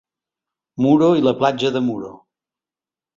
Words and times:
Muro 0.85 1.09
i 1.19 1.21
la 1.25 1.33
Platja 1.41 1.71
de 1.75 1.83
Muro. 1.91 2.09